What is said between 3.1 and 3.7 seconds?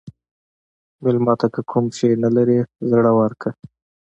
ورکړه.